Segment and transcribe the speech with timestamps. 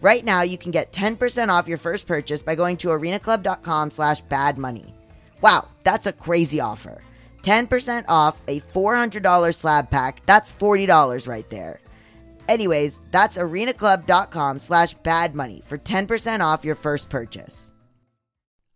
[0.00, 4.22] Right now, you can get 10% off your first purchase by going to arenaclub.com slash
[4.24, 4.92] badmoney.
[5.42, 7.02] Wow, that's a crazy offer.
[7.42, 10.22] 10% off a $400 slab pack.
[10.26, 11.80] That's $40 right there.
[12.48, 17.70] Anyways, that's arenaclub.com slash badmoney for 10% off your first purchase.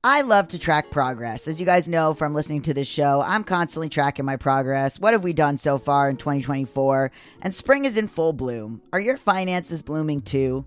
[0.06, 1.48] I love to track progress.
[1.48, 5.00] As you guys know from listening to this show, I'm constantly tracking my progress.
[5.00, 7.10] What have we done so far in 2024?
[7.40, 8.82] And spring is in full bloom.
[8.92, 10.66] Are your finances blooming too?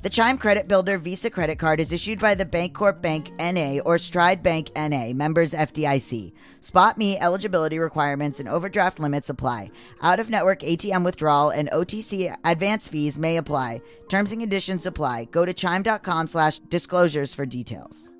[0.00, 3.98] The Chime Credit Builder Visa credit card is issued by the Bancorp Bank NA or
[3.98, 6.32] Stride Bank NA, members FDIC.
[6.60, 9.72] Spot Me eligibility requirements and overdraft limits apply.
[10.00, 13.82] Out of network ATM withdrawal and OTC advance fees may apply.
[14.08, 15.24] Terms and conditions apply.
[15.32, 18.12] Go to chime.com slash disclosures for details.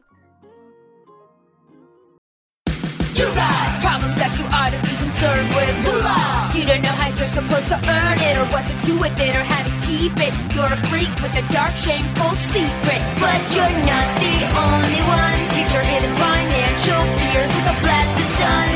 [3.14, 5.74] You got problems that you ought to be concerned with.
[5.86, 6.50] Moolah!
[6.54, 9.34] You don't know how you're supposed to earn it, or what to do with it,
[9.34, 10.32] or how to keep it.
[10.54, 13.02] You're a freak with a dark, shameful secret.
[13.22, 15.38] But you're not the only one.
[15.54, 18.68] Get your hidden financial fears with a blast of sun.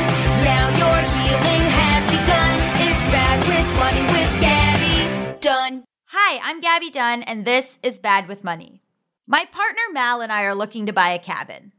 [0.47, 2.55] Now your healing has begun.
[2.87, 5.83] It's bad with money with Gaby Dunn.
[6.15, 8.81] Hi, I'm Gaby Dunn, and this is Bad with Money.
[9.25, 11.71] My partner Mal and I are looking to buy a cabin.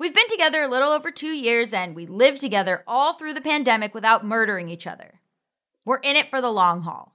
[0.00, 3.42] We've been together a little over two years, and we lived together all through the
[3.42, 5.20] pandemic without murdering each other.
[5.84, 7.14] We're in it for the long haul.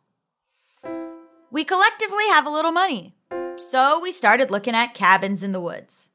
[1.49, 3.15] We collectively have a little money,
[3.55, 6.11] so we started looking at cabins in the woods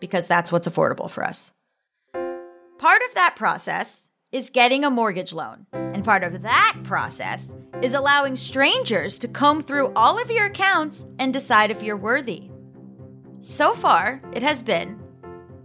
[0.00, 1.52] because that's what's affordable for us.
[2.12, 7.94] Part of that process is getting a mortgage loan, and part of that process is
[7.94, 12.50] allowing strangers to comb through all of your accounts and decide if you're worthy.
[13.40, 15.01] So far, it has been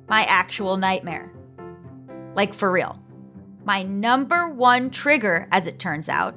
[0.07, 1.31] my actual nightmare.
[2.35, 2.99] Like for real.
[3.65, 6.35] My number one trigger, as it turns out,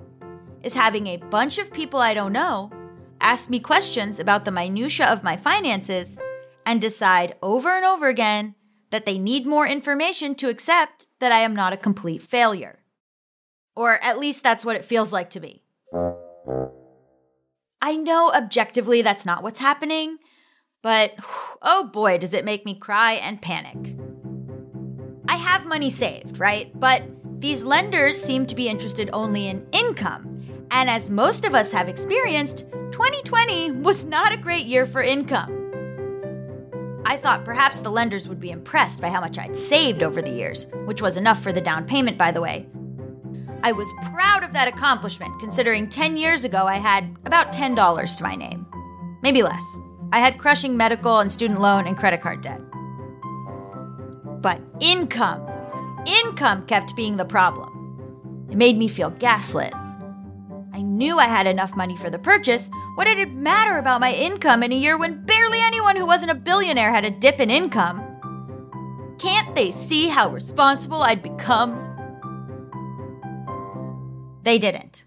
[0.62, 2.70] is having a bunch of people I don't know
[3.20, 6.18] ask me questions about the minutiae of my finances
[6.64, 8.54] and decide over and over again
[8.90, 12.78] that they need more information to accept that I am not a complete failure.
[13.76, 15.62] Or at least that's what it feels like to me.
[17.82, 20.18] I know objectively that's not what's happening,
[20.82, 21.14] but
[21.62, 23.96] oh boy, does it make me cry and panic.
[25.28, 26.70] I have money saved, right?
[26.78, 27.04] But
[27.40, 30.66] these lenders seem to be interested only in income.
[30.70, 35.56] And as most of us have experienced, 2020 was not a great year for income.
[37.04, 40.30] I thought perhaps the lenders would be impressed by how much I'd saved over the
[40.30, 42.66] years, which was enough for the down payment, by the way.
[43.62, 48.22] I was proud of that accomplishment, considering 10 years ago I had about $10 to
[48.22, 48.66] my name.
[49.22, 49.80] Maybe less.
[50.12, 52.60] I had crushing medical and student loan and credit card debt.
[54.40, 55.46] But income,
[56.24, 58.48] income kept being the problem.
[58.50, 59.72] It made me feel gaslit.
[60.72, 62.70] I knew I had enough money for the purchase.
[62.94, 66.32] What did it matter about my income in a year when barely anyone who wasn't
[66.32, 68.06] a billionaire had a dip in income?
[69.18, 71.86] Can't they see how responsible I'd become?
[74.42, 75.04] They didn't.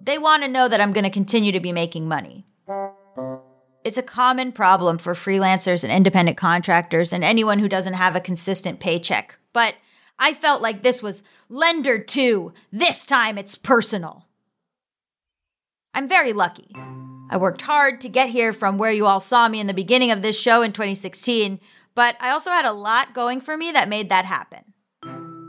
[0.00, 2.46] They want to know that I'm going to continue to be making money.
[3.82, 8.20] It's a common problem for freelancers and independent contractors and anyone who doesn't have a
[8.20, 9.36] consistent paycheck.
[9.54, 9.74] But
[10.18, 12.52] I felt like this was lender two.
[12.70, 14.26] This time it's personal.
[15.94, 16.76] I'm very lucky.
[17.30, 20.10] I worked hard to get here from where you all saw me in the beginning
[20.10, 21.58] of this show in 2016,
[21.94, 24.74] but I also had a lot going for me that made that happen.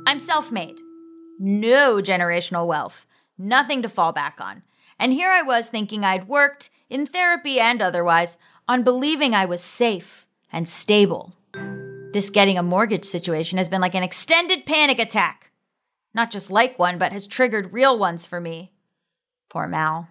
[0.08, 0.78] I'm self made,
[1.38, 3.06] no generational wealth,
[3.38, 4.64] nothing to fall back on.
[4.98, 9.62] And here I was thinking I'd worked, in therapy and otherwise, on believing I was
[9.62, 11.34] safe and stable.
[12.14, 15.52] This getting a mortgage situation has been like an extended panic attack.
[16.14, 18.72] Not just like one, but has triggered real ones for me.
[19.50, 20.10] Poor Mal.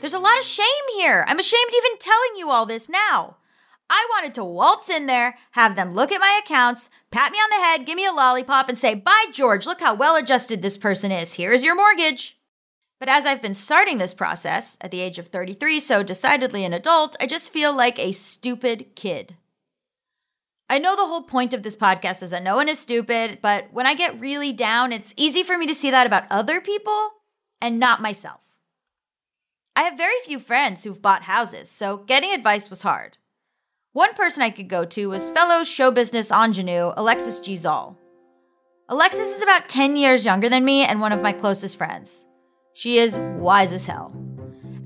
[0.00, 1.24] There's a lot of shame here.
[1.28, 3.36] I'm ashamed even telling you all this now.
[3.88, 7.50] I wanted to waltz in there, have them look at my accounts, pat me on
[7.50, 10.78] the head, give me a lollipop, and say, By George, look how well adjusted this
[10.78, 11.34] person is.
[11.34, 12.38] Here's your mortgage.
[13.02, 16.72] But as I've been starting this process at the age of 33, so decidedly an
[16.72, 19.34] adult, I just feel like a stupid kid.
[20.70, 23.72] I know the whole point of this podcast is that no one is stupid, but
[23.72, 27.08] when I get really down, it's easy for me to see that about other people
[27.60, 28.38] and not myself.
[29.74, 33.18] I have very few friends who've bought houses, so getting advice was hard.
[33.90, 37.58] One person I could go to was fellow show business ingenue Alexis G.
[38.88, 42.26] Alexis is about 10 years younger than me and one of my closest friends.
[42.74, 44.12] She is wise as hell.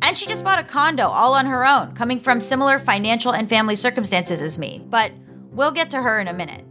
[0.02, 3.48] And she just bought a condo all on her own, coming from similar financial and
[3.48, 5.12] family circumstances as me, but
[5.52, 6.64] we'll get to her in a minute.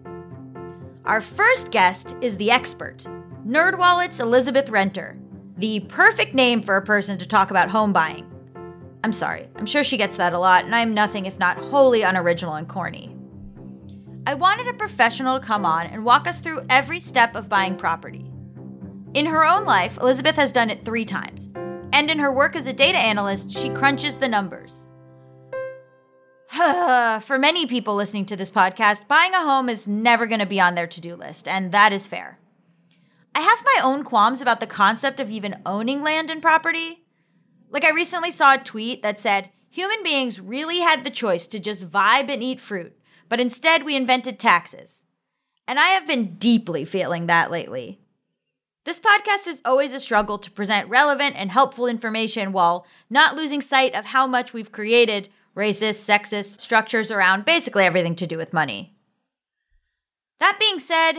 [1.06, 3.06] Our first guest is the expert,
[3.48, 5.18] NerdWallet's Elizabeth Renter,
[5.58, 8.30] the perfect name for a person to talk about home buying.
[9.04, 12.02] I'm sorry, I'm sure she gets that a lot, and I'm nothing if not wholly
[12.02, 13.16] unoriginal and corny.
[14.28, 17.76] I wanted a professional to come on and walk us through every step of buying
[17.76, 18.32] property.
[19.16, 21.54] In her own life, Elizabeth has done it three times,
[21.94, 24.90] and in her work as a data analyst, she crunches the numbers.
[26.52, 30.60] For many people listening to this podcast, buying a home is never going to be
[30.60, 32.40] on their to do list, and that is fair.
[33.34, 37.06] I have my own qualms about the concept of even owning land and property.
[37.70, 41.60] Like, I recently saw a tweet that said human beings really had the choice to
[41.62, 42.92] just vibe and eat fruit,
[43.30, 45.06] but instead we invented taxes.
[45.70, 48.02] And I have been deeply feeling that lately.
[48.86, 53.60] This podcast is always a struggle to present relevant and helpful information while not losing
[53.60, 55.28] sight of how much we've created
[55.58, 58.96] racist, sexist structures around basically everything to do with money.
[60.40, 61.14] That being said,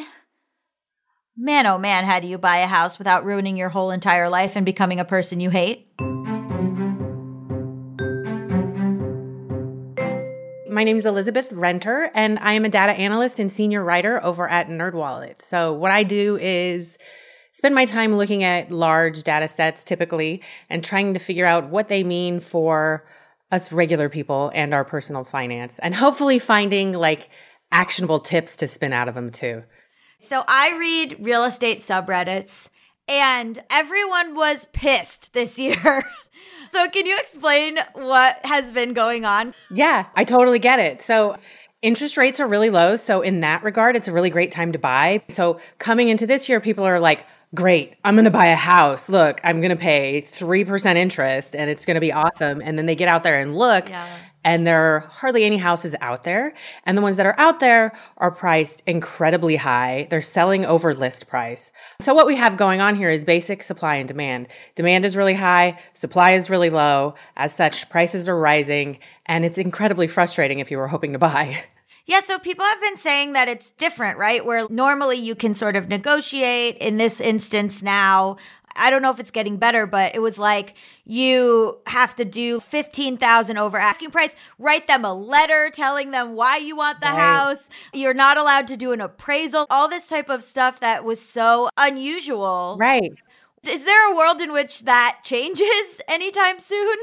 [1.37, 4.55] man oh man, how do you buy a house without ruining your whole entire life
[4.55, 5.89] and becoming a person you hate?
[10.71, 14.49] My name is Elizabeth Renter, and I am a data analyst and senior writer over
[14.49, 15.43] at NerdWallet.
[15.43, 16.99] So, what I do is
[17.57, 21.89] spend my time looking at large data sets typically and trying to figure out what
[21.89, 23.03] they mean for
[23.51, 27.31] us regular people and our personal finance, and hopefully finding like
[27.73, 29.63] actionable tips to spin out of them too.
[30.19, 32.69] So, I read real estate subreddits,
[33.09, 36.05] and everyone was pissed this year.
[36.73, 39.55] So, can you explain what has been going on?
[39.71, 41.01] Yeah, I totally get it.
[41.01, 41.37] So,
[41.81, 42.97] interest rates are really low.
[42.97, 45.23] So, in that regard, it's a really great time to buy.
[45.29, 47.25] So, coming into this year, people are like,
[47.57, 49.09] great, I'm going to buy a house.
[49.09, 52.61] Look, I'm going to pay 3% interest and it's going to be awesome.
[52.61, 53.89] And then they get out there and look.
[53.89, 54.07] Yeah
[54.47, 56.55] and there are hardly any houses out there.
[56.85, 60.07] And the ones that are out there are priced incredibly high.
[60.09, 61.73] They're selling over list price.
[62.01, 64.47] So, what we have going on here is basic supply and demand.
[64.77, 67.17] Demand is really high, supply is really low.
[67.37, 71.65] As such, prices are rising, and it's incredibly frustrating if you were hoping to buy.
[72.07, 74.45] Yeah, so people have been saying that it's different, right?
[74.45, 76.77] Where normally you can sort of negotiate.
[76.79, 78.37] In this instance, now
[78.77, 82.61] I don't know if it's getting better, but it was like you have to do
[82.61, 87.17] 15,000 over asking price, write them a letter telling them why you want the right.
[87.17, 87.69] house.
[87.93, 91.69] You're not allowed to do an appraisal, all this type of stuff that was so
[91.77, 92.77] unusual.
[92.79, 93.13] Right.
[93.69, 96.97] Is there a world in which that changes anytime soon?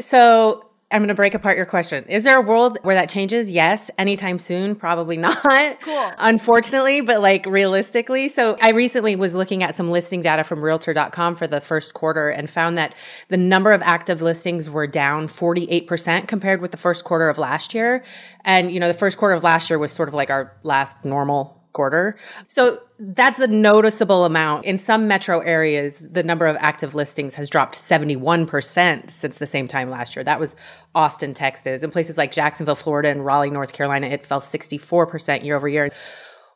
[0.00, 2.04] So I'm going to break apart your question.
[2.04, 3.50] Is there a world where that changes?
[3.50, 3.90] Yes.
[3.98, 4.76] Anytime soon?
[4.76, 5.36] Probably not.
[5.82, 6.12] Cool.
[6.18, 8.28] Unfortunately, but like realistically.
[8.28, 12.28] So I recently was looking at some listing data from realtor.com for the first quarter
[12.28, 12.94] and found that
[13.28, 17.74] the number of active listings were down 48% compared with the first quarter of last
[17.74, 18.04] year.
[18.44, 21.04] And, you know, the first quarter of last year was sort of like our last
[21.04, 22.16] normal quarter.
[22.46, 24.64] So that's a noticeable amount.
[24.64, 29.68] In some metro areas, the number of active listings has dropped 71% since the same
[29.68, 30.24] time last year.
[30.24, 30.56] That was
[30.94, 31.82] Austin, Texas.
[31.82, 35.90] In places like Jacksonville, Florida, and Raleigh, North Carolina, it fell 64% year over year.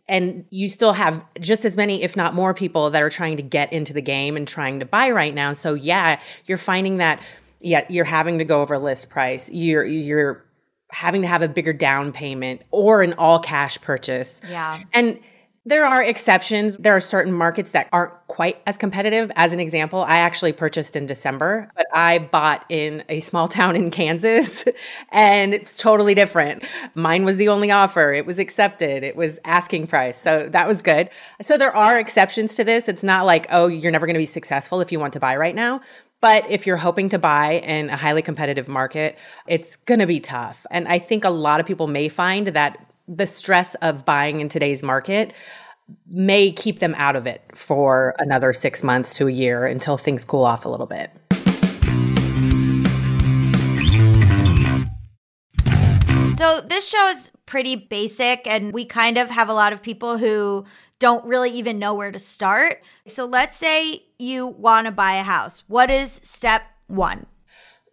[0.09, 3.43] And you still have just as many, if not more, people that are trying to
[3.43, 5.53] get into the game and trying to buy right now.
[5.53, 7.23] So, yeah, you're finding that,
[7.61, 9.51] yeah, you're having to go over list price.
[9.51, 10.43] You're, you're,
[10.93, 14.41] having to have a bigger down payment or an all cash purchase.
[14.49, 14.83] Yeah.
[14.93, 15.21] And
[15.67, 16.77] there are exceptions.
[16.79, 19.31] There are certain markets that aren't quite as competitive.
[19.37, 23.77] As an example, I actually purchased in December, but I bought in a small town
[23.77, 24.65] in Kansas
[25.11, 26.65] and it's totally different.
[26.95, 28.13] Mine was the only offer.
[28.13, 29.05] It was accepted.
[29.05, 30.19] It was asking price.
[30.19, 31.11] So that was good.
[31.43, 32.89] So there are exceptions to this.
[32.89, 35.37] It's not like, oh, you're never going to be successful if you want to buy
[35.37, 35.83] right now.
[36.21, 40.21] But if you're hoping to buy in a highly competitive market, it's going to be
[40.21, 40.67] tough.
[40.71, 44.51] And I think a lot of people may find that the stress of buying in
[44.51, 45.33] today's market
[46.07, 50.25] may keep them out of it for another six months to a year until things
[50.25, 51.11] cool off a little bit.
[56.37, 60.19] So this show is pretty basic, and we kind of have a lot of people
[60.19, 60.67] who
[60.99, 62.83] don't really even know where to start.
[63.07, 65.65] So let's say you want to buy a house.
[65.67, 67.27] What is step one?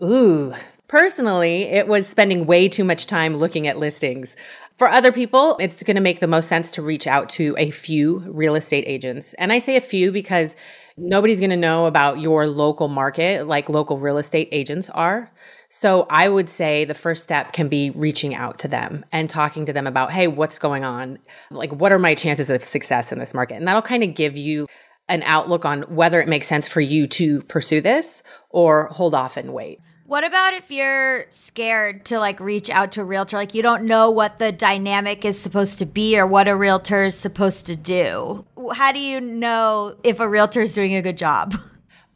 [0.04, 0.54] Ooh,
[0.88, 4.36] personally, it was spending way too much time looking at listings.
[4.78, 7.72] For other people, it's going to make the most sense to reach out to a
[7.72, 9.34] few real estate agents.
[9.34, 10.56] And I say a few because
[10.98, 15.32] nobody's going to know about your local market like local real estate agents are.
[15.70, 19.66] So I would say the first step can be reaching out to them and talking
[19.66, 21.18] to them about, hey, what's going on?
[21.50, 23.56] Like, what are my chances of success in this market?
[23.56, 24.68] And that'll kind of give you
[25.10, 29.38] an outlook on whether it makes sense for you to pursue this or hold off
[29.38, 29.80] and wait.
[30.06, 33.36] What about if you're scared to like reach out to a realtor?
[33.36, 37.04] Like you don't know what the dynamic is supposed to be or what a realtor
[37.04, 38.46] is supposed to do.
[38.74, 41.56] How do you know if a realtor is doing a good job?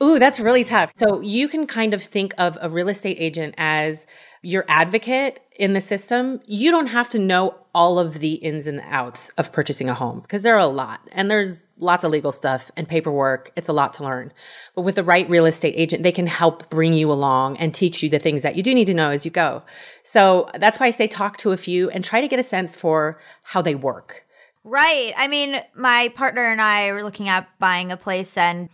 [0.02, 0.94] Ooh, that's really tough.
[0.96, 4.08] So you can kind of think of a real estate agent as
[4.42, 6.40] your advocate in the system.
[6.46, 10.20] You don't have to know all of the ins and outs of purchasing a home
[10.22, 13.52] because there are a lot and there's lots of legal stuff and paperwork.
[13.56, 14.34] It's a lot to learn.
[14.76, 18.02] But with the right real estate agent, they can help bring you along and teach
[18.04, 19.62] you the things that you do need to know as you go.
[20.04, 22.76] So that's why I say talk to a few and try to get a sense
[22.76, 24.26] for how they work.
[24.64, 25.14] Right.
[25.18, 28.70] I mean, my partner and I were looking at buying a place and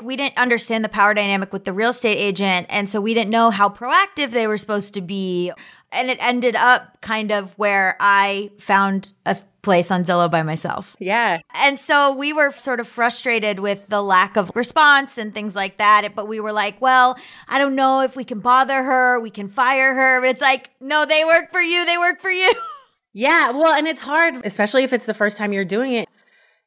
[0.00, 2.66] we didn't understand the power dynamic with the real estate agent.
[2.70, 5.52] And so we didn't know how proactive they were supposed to be.
[5.90, 10.96] And it ended up kind of where I found a place on Zillow by myself.
[10.98, 11.40] Yeah.
[11.54, 15.78] And so we were sort of frustrated with the lack of response and things like
[15.78, 16.14] that.
[16.14, 17.16] But we were like, well,
[17.48, 20.20] I don't know if we can bother her, we can fire her.
[20.20, 22.52] But it's like, no, they work for you, they work for you.
[23.14, 26.08] Yeah, well, and it's hard, especially if it's the first time you're doing it.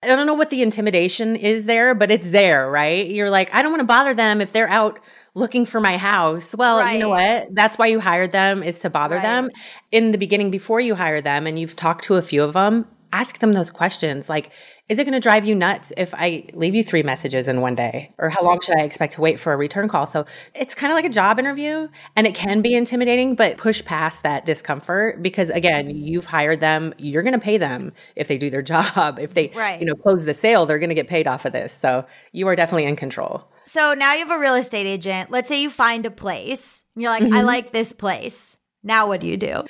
[0.05, 3.07] I don't know what the intimidation is there, but it's there, right?
[3.07, 4.99] You're like, I don't want to bother them if they're out
[5.33, 6.55] looking for my house.
[6.55, 6.93] Well, right.
[6.93, 7.53] you know what?
[7.53, 9.23] That's why you hired them is to bother right.
[9.23, 9.49] them.
[9.91, 12.87] In the beginning, before you hire them and you've talked to a few of them,
[13.15, 14.51] ask them those questions like,
[14.89, 17.73] is it going to drive you nuts if I leave you three messages in one
[17.73, 18.13] day?
[18.17, 20.05] Or how long should I expect to wait for a return call?
[20.05, 23.83] So it's kind of like a job interview and it can be intimidating, but push
[23.85, 28.37] past that discomfort because again, you've hired them, you're going to pay them if they
[28.37, 29.17] do their job.
[29.17, 29.79] If they, right.
[29.79, 31.73] you know, close the sale, they're going to get paid off of this.
[31.73, 33.47] So you are definitely in control.
[33.63, 35.31] So now you have a real estate agent.
[35.31, 36.83] Let's say you find a place.
[36.95, 37.33] You're like, mm-hmm.
[37.33, 38.57] I like this place.
[38.83, 39.63] Now what do you do?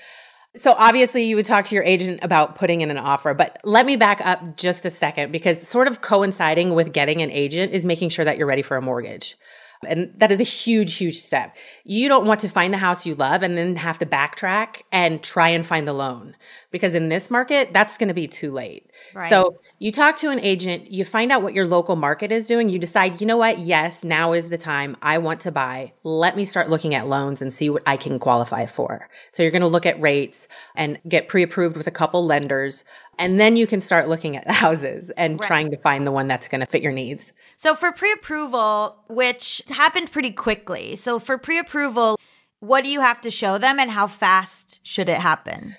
[0.57, 3.85] So obviously you would talk to your agent about putting in an offer, but let
[3.85, 7.85] me back up just a second because sort of coinciding with getting an agent is
[7.85, 9.37] making sure that you're ready for a mortgage.
[9.85, 11.55] And that is a huge, huge step.
[11.83, 15.21] You don't want to find the house you love and then have to backtrack and
[15.21, 16.35] try and find the loan
[16.75, 18.91] because in this market, that's going to be too late.
[19.13, 19.29] Right.
[19.29, 22.67] So you talk to an agent, you find out what your local market is doing.
[22.67, 23.59] You decide, you know what?
[23.59, 24.97] Yes, now is the time.
[25.01, 25.93] I want to buy.
[26.03, 29.07] Let me start looking at loans and see what I can qualify for.
[29.31, 32.83] So you're going to look at rates and get pre approved with a couple lenders.
[33.17, 35.47] And then you can start looking at houses and right.
[35.47, 37.31] trying to find the one that's going to fit your needs.
[37.55, 40.97] So for pre approval, which happened pretty quickly.
[40.97, 42.19] So for pre approval,
[42.59, 45.77] what do you have to show them and how fast should it happen?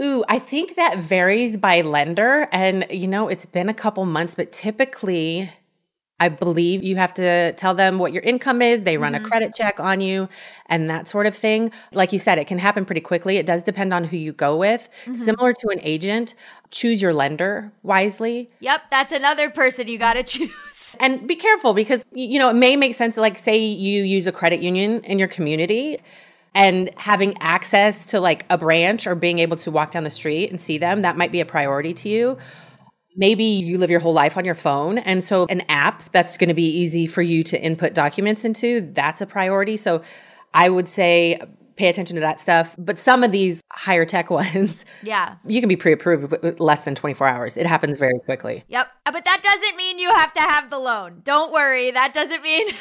[0.00, 2.48] Ooh, I think that varies by lender.
[2.50, 5.50] And, you know, it's been a couple months, but typically
[6.20, 8.84] I believe you have to tell them what your income is.
[8.84, 9.26] They run a mm-hmm.
[9.26, 10.28] credit check on you
[10.66, 11.72] and that sort of thing.
[11.92, 13.36] Like you said, it can happen pretty quickly.
[13.36, 14.88] It does depend on who you go with.
[15.02, 15.14] Mm-hmm.
[15.14, 16.34] Similar to an agent,
[16.70, 20.96] choose your lender wisely Yep, that's another person you got to choose.
[21.00, 24.32] and be careful because you know it may make sense like say you use a
[24.32, 25.98] credit union in your community
[26.54, 30.50] and having access to like a branch or being able to walk down the street
[30.50, 32.36] and see them that might be a priority to you
[33.16, 36.48] maybe you live your whole life on your phone and so an app that's going
[36.48, 40.02] to be easy for you to input documents into that's a priority so
[40.52, 41.38] i would say
[41.76, 45.36] pay attention to that stuff but some of these higher tech ones Yeah.
[45.46, 48.88] you can be pre-approved with less than 24 hours it happens very quickly Yep.
[49.06, 51.20] Uh, But that doesn't mean you have to have the loan.
[51.24, 51.90] Don't worry.
[51.90, 52.68] That doesn't mean.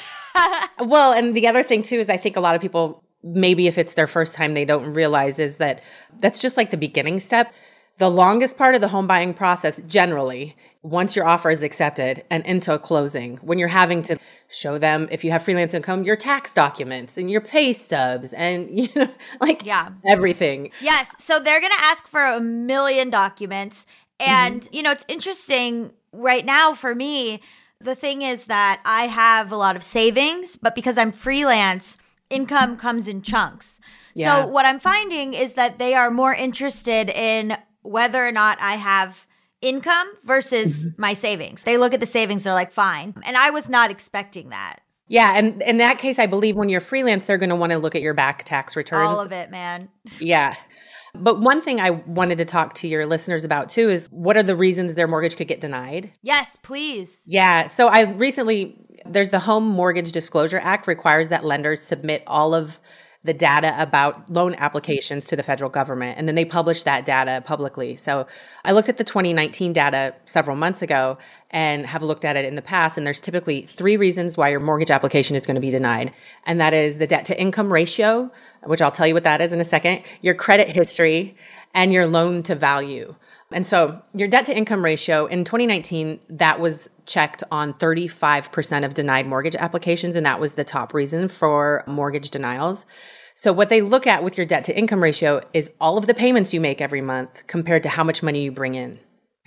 [0.79, 3.77] Well, and the other thing too is I think a lot of people maybe if
[3.77, 5.81] it's their first time they don't realize is that
[6.19, 7.53] that's just like the beginning step.
[7.99, 12.45] The longest part of the home buying process generally once your offer is accepted and
[12.45, 14.17] into closing when you're having to
[14.49, 18.69] show them if you have freelance income your tax documents and your pay stubs and
[18.79, 19.07] you know
[19.39, 19.89] like Yeah.
[20.05, 20.71] everything.
[20.81, 21.13] Yes.
[21.19, 23.85] So they're going to ask for a million documents.
[24.19, 24.31] Mm-hmm.
[24.31, 27.41] And, you know, it's interesting right now for me.
[27.79, 31.97] The thing is that I have a lot of savings, but because I'm freelance,
[32.33, 33.79] income comes in chunks.
[34.15, 34.41] Yeah.
[34.43, 38.73] So what I'm finding is that they are more interested in whether or not I
[38.73, 39.27] have
[39.61, 41.01] income versus mm-hmm.
[41.01, 41.63] my savings.
[41.63, 43.13] They look at the savings, they're like, fine.
[43.25, 44.79] And I was not expecting that.
[45.07, 47.77] Yeah, and in that case I believe when you're freelance they're going to want to
[47.77, 49.07] look at your back tax returns.
[49.07, 49.89] All of it, man.
[50.19, 50.55] Yeah.
[51.15, 54.41] But one thing I wanted to talk to your listeners about too is what are
[54.41, 56.11] the reasons their mortgage could get denied?
[56.23, 57.21] Yes, please.
[57.27, 57.67] Yeah.
[57.67, 62.79] So I recently, there's the Home Mortgage Disclosure Act requires that lenders submit all of
[63.23, 66.17] the data about loan applications to the federal government.
[66.17, 67.95] And then they publish that data publicly.
[67.95, 68.27] So
[68.65, 71.17] I looked at the 2019 data several months ago
[71.49, 72.97] and have looked at it in the past.
[72.97, 76.11] And there's typically three reasons why your mortgage application is going to be denied.
[76.45, 78.29] And that is the debt to income ratio,
[78.63, 81.37] which I'll tell you what that is in a second, your credit history,
[81.73, 83.15] and your loan to value.
[83.53, 88.93] And so your debt to income ratio in 2019, that was checked on 35% of
[88.93, 90.15] denied mortgage applications.
[90.15, 92.85] And that was the top reason for mortgage denials.
[93.35, 96.13] So what they look at with your debt to income ratio is all of the
[96.13, 98.99] payments you make every month compared to how much money you bring in.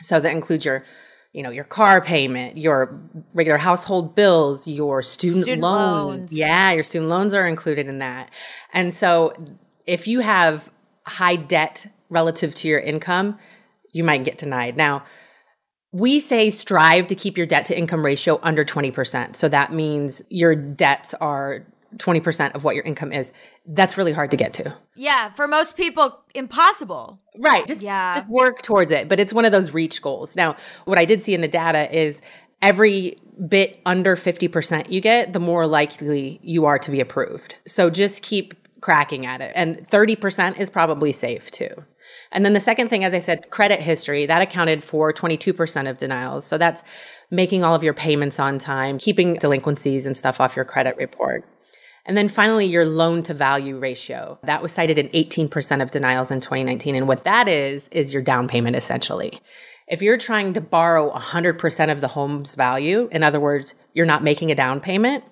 [0.03, 0.85] So that includes your
[1.33, 2.99] you know your car payment your
[3.35, 6.33] regular household bills your student, Student loan loans.
[6.33, 8.31] yeah your student loans are included in that
[8.73, 9.35] and so
[9.87, 10.71] if you have
[11.07, 13.38] high debt relative to your income
[13.96, 15.02] you might get denied now
[15.92, 19.35] we say strive to keep your debt to income ratio under 20%.
[19.35, 21.64] So that means your debts are
[21.96, 23.32] 20% of what your income is.
[23.66, 24.76] That's really hard to get to.
[24.94, 27.20] Yeah, for most people, impossible.
[27.38, 27.66] Right.
[27.66, 28.12] Just Yeah.
[28.14, 30.37] just work towards it, but it's one of those reach goals.
[30.37, 32.20] Now, what I did see in the data is
[32.61, 33.16] every
[33.48, 37.54] bit under 50% you get, the more likely you are to be approved.
[37.66, 39.52] So just keep cracking at it.
[39.54, 41.85] And 30% is probably safe too.
[42.37, 45.96] And then the second thing, as I said, credit history, that accounted for 22% of
[45.96, 46.44] denials.
[46.44, 46.85] So that's
[47.31, 51.46] making all of your payments on time, keeping delinquencies and stuff off your credit report.
[52.05, 54.38] And then finally, your loan to value ratio.
[54.42, 56.94] That was cited in 18% of denials in 2019.
[56.94, 59.40] And what that is, is your down payment essentially.
[59.88, 64.22] If you're trying to borrow 100% of the home's value, in other words, you're not
[64.22, 65.25] making a down payment,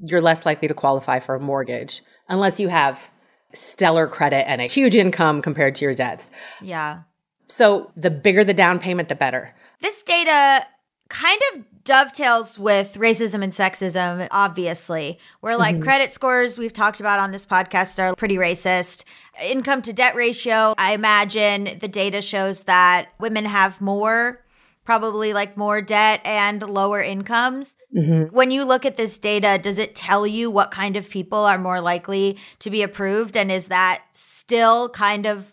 [0.00, 3.12] you're less likely to qualify for a mortgage unless you have
[3.56, 6.30] stellar credit and a huge income compared to your debts.
[6.60, 7.02] Yeah.
[7.48, 9.54] So the bigger the down payment, the better.
[9.80, 10.66] This data
[11.08, 15.84] kind of dovetails with racism and sexism, obviously, where like mm-hmm.
[15.84, 19.04] credit scores we've talked about on this podcast are pretty racist.
[19.42, 24.44] Income to debt ratio, I imagine the data shows that women have more,
[24.86, 27.76] probably like more debt and lower incomes.
[27.94, 28.34] Mm-hmm.
[28.34, 31.58] When you look at this data, does it tell you what kind of people are
[31.58, 33.36] more likely to be approved?
[33.36, 35.52] And is that still kind of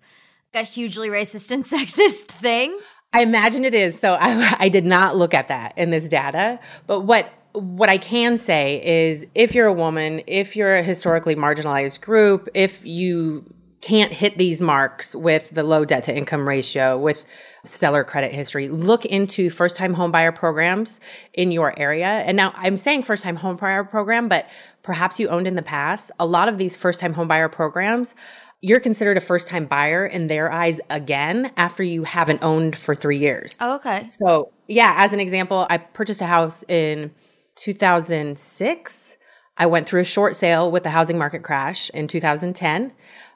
[0.53, 2.79] a hugely racist and sexist thing?
[3.11, 3.99] I imagine it is.
[3.99, 6.59] So I, I did not look at that in this data.
[6.87, 11.35] But what what I can say is if you're a woman, if you're a historically
[11.35, 13.45] marginalized group, if you
[13.81, 17.25] can't hit these marks with the low debt to income ratio, with
[17.65, 20.99] stellar credit history, look into first time homebuyer programs
[21.33, 22.07] in your area.
[22.07, 24.47] And now I'm saying first time homebuyer program, but
[24.81, 26.11] perhaps you owned in the past.
[26.19, 28.15] A lot of these first time homebuyer programs
[28.63, 32.95] you're considered a first time buyer in their eyes again after you haven't owned for
[32.95, 33.57] three years.
[33.59, 34.07] Oh, okay.
[34.09, 37.11] So, yeah, as an example, I purchased a house in
[37.55, 39.17] 2006.
[39.57, 42.91] I went through a short sale with the housing market crash in 2010.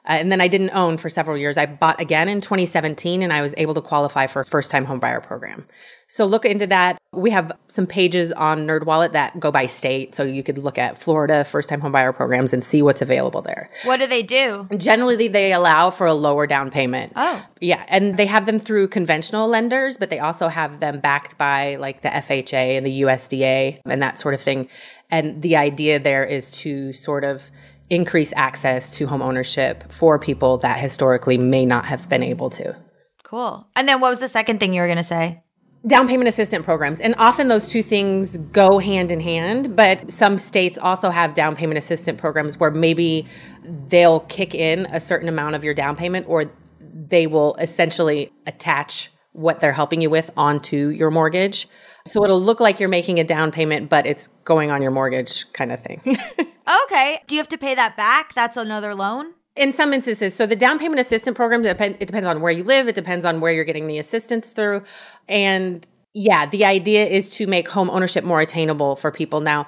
[0.08, 1.58] Uh, and then I didn't own for several years.
[1.58, 4.86] I bought again in 2017 and I was able to qualify for a first time
[4.86, 5.66] homebuyer program.
[6.10, 6.98] So look into that.
[7.12, 10.14] We have some pages on NerdWallet that go by state.
[10.14, 13.70] So you could look at Florida first time homebuyer programs and see what's available there.
[13.84, 14.66] What do they do?
[14.74, 17.12] Generally, they allow for a lower down payment.
[17.14, 17.44] Oh.
[17.60, 17.84] Yeah.
[17.88, 22.00] And they have them through conventional lenders, but they also have them backed by like
[22.00, 24.68] the FHA and the USDA and that sort of thing.
[25.10, 27.50] And the idea there is to sort of
[27.90, 32.76] increase access to home ownership for people that historically may not have been able to.
[33.22, 33.66] Cool.
[33.76, 35.42] And then what was the second thing you were going to say?
[35.86, 37.00] Down payment assistance programs.
[37.00, 41.54] And often those two things go hand in hand, but some states also have down
[41.54, 43.26] payment assistance programs where maybe
[43.88, 49.10] they'll kick in a certain amount of your down payment or they will essentially attach
[49.32, 51.68] what they're helping you with onto your mortgage.
[52.06, 55.50] So it'll look like you're making a down payment, but it's going on your mortgage
[55.52, 56.16] kind of thing.
[56.84, 57.18] Okay.
[57.26, 58.34] Do you have to pay that back?
[58.34, 59.32] That's another loan?
[59.56, 62.86] in some instances so the down payment assistance program it depends on where you live
[62.86, 64.80] it depends on where you're getting the assistance through
[65.28, 65.84] and
[66.14, 69.66] yeah the idea is to make home ownership more attainable for people now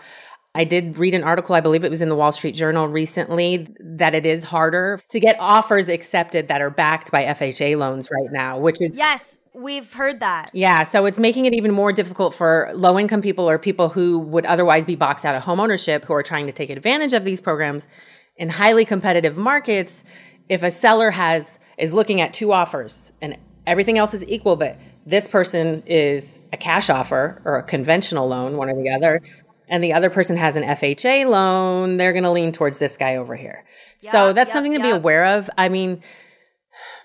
[0.52, 3.68] I did read an article, I believe it was in the Wall Street Journal recently,
[3.78, 8.32] that it is harder to get offers accepted that are backed by FHA loans right
[8.32, 10.50] now, which is Yes, we've heard that.
[10.52, 14.18] yeah, so it's making it even more difficult for low income people or people who
[14.18, 17.24] would otherwise be boxed out of home ownership who are trying to take advantage of
[17.24, 17.88] these programs
[18.36, 20.04] in highly competitive markets.
[20.48, 23.36] If a seller has is looking at two offers and
[23.66, 28.56] everything else is equal, but this person is a cash offer or a conventional loan,
[28.56, 29.20] one or the other,
[29.68, 33.16] and the other person has an FHA loan, they're going to lean towards this guy
[33.16, 33.64] over here.
[34.00, 35.48] so that's yup, something to be aware of.
[35.56, 36.02] I mean,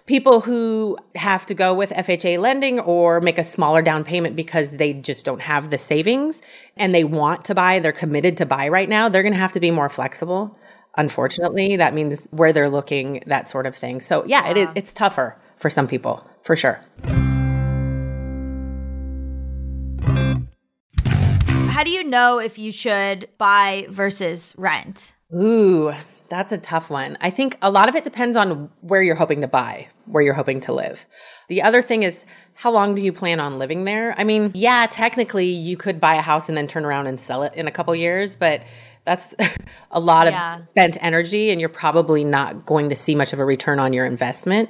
[0.05, 4.73] people who have to go with FHA lending or make a smaller down payment because
[4.73, 6.41] they just don't have the savings
[6.77, 9.53] and they want to buy, they're committed to buy right now, they're going to have
[9.53, 10.57] to be more flexible.
[10.97, 13.99] Unfortunately, that means where they're looking, that sort of thing.
[13.99, 16.79] So, yeah, it is, it's tougher for some people, for sure.
[21.67, 25.13] How do you know if you should buy versus rent?
[25.35, 25.93] Ooh,
[26.29, 27.17] that's a tough one.
[27.21, 30.33] I think a lot of it depends on where you're hoping to buy, where you're
[30.33, 31.05] hoping to live.
[31.49, 34.15] The other thing is, how long do you plan on living there?
[34.17, 37.43] I mean, yeah, technically you could buy a house and then turn around and sell
[37.43, 38.63] it in a couple years, but
[39.05, 39.35] that's
[39.91, 40.59] a lot Yeah.
[40.59, 43.93] of spent energy, and you're probably not going to see much of a return on
[43.93, 44.69] your investment.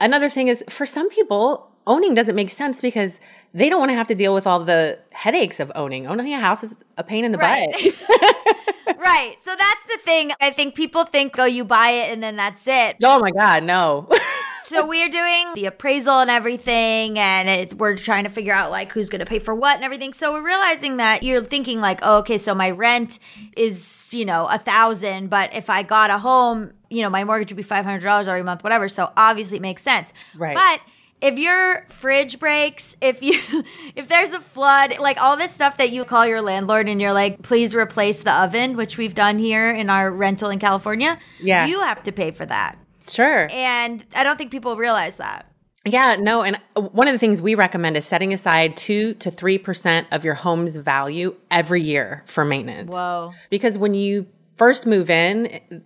[0.00, 3.18] Another thing is, for some people, owning doesn't make sense because
[3.52, 6.06] they don't want to have to deal with all the headaches of owning.
[6.06, 7.68] Owning a house is a pain in the Right.
[7.72, 8.96] butt.
[8.98, 9.36] right.
[9.40, 10.32] So that's the thing.
[10.40, 12.96] I think people think, oh, you buy it and then that's it.
[13.02, 14.08] Oh my God, no.
[14.64, 18.92] So we're doing the appraisal and everything, and it's we're trying to figure out like
[18.92, 20.12] who's going to pay for what and everything.
[20.12, 23.18] So we're realizing that you're thinking like, oh, okay, so my rent
[23.56, 27.50] is you know a thousand, but if I got a home, you know, my mortgage
[27.50, 28.88] would be five hundred dollars every month, whatever.
[28.88, 30.54] So obviously it makes sense, Right.
[30.54, 30.82] But
[31.20, 33.38] if your fridge breaks, if you
[33.96, 37.12] if there's a flood, like all this stuff that you call your landlord and you're
[37.12, 41.66] like, please replace the oven, which we've done here in our rental in California, Yeah.
[41.66, 42.78] you have to pay for that.
[43.08, 43.48] sure.
[43.50, 45.46] And I don't think people realize that.
[45.84, 46.42] Yeah, no.
[46.42, 50.24] And uh, one of the things we recommend is setting aside two to 3% of
[50.24, 52.90] your home's value every year for maintenance.
[52.90, 53.32] Whoa.
[53.48, 54.26] Because when you
[54.56, 55.82] first move in,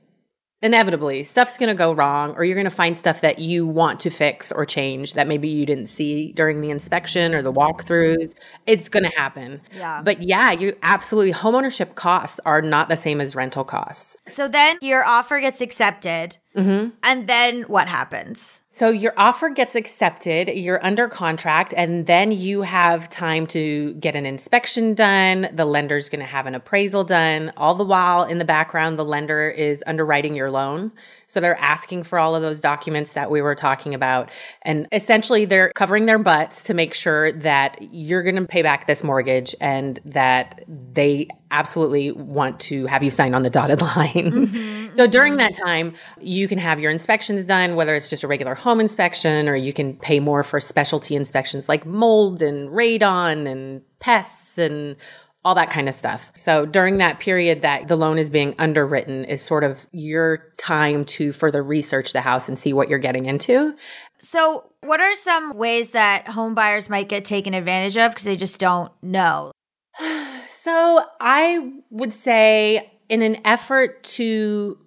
[0.62, 4.00] inevitably stuff's going to go wrong or you're going to find stuff that you want
[4.00, 8.34] to fix or change that maybe you didn't see during the inspection or the walkthroughs
[8.66, 10.02] it's going to happen Yeah.
[10.02, 14.78] but yeah you absolutely homeownership costs are not the same as rental costs So then
[14.80, 16.36] your offer gets accepted.
[16.56, 16.90] Mm-hmm.
[17.02, 18.60] And then what happens?
[18.74, 24.16] So your offer gets accepted, you're under contract, and then you have time to get
[24.16, 25.48] an inspection done.
[25.52, 27.52] The lender's going to have an appraisal done.
[27.56, 30.92] All the while in the background, the lender is underwriting your loan.
[31.26, 34.30] So they're asking for all of those documents that we were talking about.
[34.62, 38.86] And essentially, they're covering their butts to make sure that you're going to pay back
[38.86, 44.12] this mortgage and that they absolutely want to have you sign on the dotted line.
[44.12, 45.10] Mm-hmm, so mm-hmm.
[45.10, 48.80] during that time, you can have your inspections done, whether it's just a regular home
[48.80, 54.58] inspection or you can pay more for specialty inspections like mold and radon and pests
[54.58, 54.96] and
[55.44, 56.30] all that kind of stuff.
[56.36, 61.04] So during that period that the loan is being underwritten is sort of your time
[61.06, 63.74] to further research the house and see what you're getting into.
[64.20, 68.36] So, what are some ways that home buyers might get taken advantage of because they
[68.36, 69.52] just don't know?
[70.44, 74.78] So I would say, in an effort to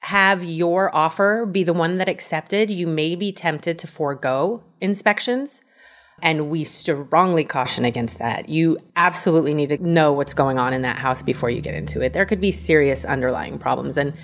[0.00, 5.60] have your offer be the one that accepted, you may be tempted to forego inspections.
[6.22, 8.48] And we strongly caution against that.
[8.48, 12.00] You absolutely need to know what's going on in that house before you get into
[12.02, 12.12] it.
[12.12, 13.96] There could be serious underlying problems.
[13.96, 14.14] And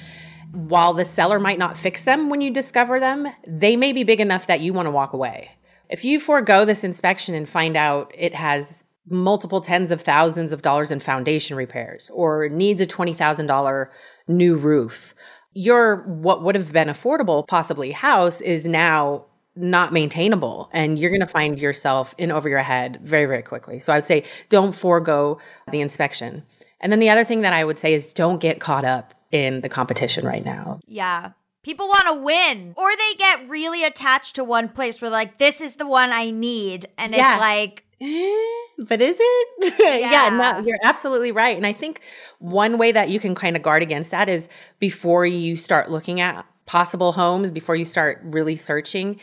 [0.53, 4.21] while the seller might not fix them when you discover them, they may be big
[4.21, 5.53] enough that you want to walk away.
[5.89, 10.63] If you forego this inspection and find out it has multiple tens of thousands of
[10.63, 13.89] dollars in foundation repairs or needs a $20,000
[14.29, 15.15] new roof,
[15.53, 21.21] your what would have been affordable possibly house is now not maintainable and you're going
[21.21, 24.75] to find yourself in over your head very very quickly so i would say don't
[24.75, 25.39] forego
[25.71, 26.43] the inspection
[26.83, 29.63] and then the other thing that i would say is don't get caught up in
[29.63, 31.31] the competition right now Yeah.
[31.63, 35.61] People want to win, or they get really attached to one place where, like, this
[35.61, 36.87] is the one I need.
[36.97, 37.33] And Yeah.
[37.33, 39.75] it's like, Eh, but is it?
[39.79, 39.97] yeah.
[39.97, 40.29] Yeah.
[40.31, 41.57] no, you're absolutely right.
[41.57, 42.01] And I think
[42.39, 46.21] one way that you can kind of guard against that is before you start looking
[46.21, 49.21] at possible homes, before you start really searching,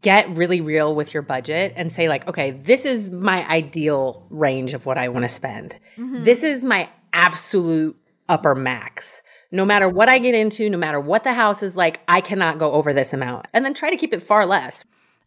[0.00, 4.74] get really real with your budget and say, like, okay, this is my ideal range
[4.74, 5.76] of what I want to spend.
[5.96, 6.24] Mm-hmm.
[6.24, 7.96] This is my absolute
[8.28, 9.22] upper max.
[9.50, 12.58] No matter what I get into, no matter what the house is like, I cannot
[12.58, 13.46] go over this amount.
[13.52, 14.84] And then try to keep it far less.